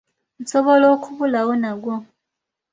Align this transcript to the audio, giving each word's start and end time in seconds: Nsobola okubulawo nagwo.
Nsobola 0.41 0.85
okubulawo 0.95 1.53
nagwo. 1.61 1.95